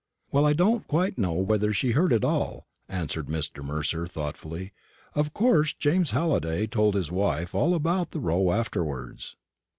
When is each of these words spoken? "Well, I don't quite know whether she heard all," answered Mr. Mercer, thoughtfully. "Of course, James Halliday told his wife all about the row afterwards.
"Well, 0.31 0.47
I 0.47 0.53
don't 0.53 0.87
quite 0.87 1.19
know 1.19 1.33
whether 1.35 1.71
she 1.71 1.91
heard 1.91 2.11
all," 2.25 2.65
answered 2.89 3.27
Mr. 3.27 3.63
Mercer, 3.63 4.07
thoughtfully. 4.07 4.73
"Of 5.13 5.31
course, 5.31 5.73
James 5.73 6.09
Halliday 6.09 6.65
told 6.65 6.95
his 6.95 7.11
wife 7.11 7.53
all 7.53 7.75
about 7.75 8.09
the 8.09 8.19
row 8.19 8.51
afterwards. 8.51 9.35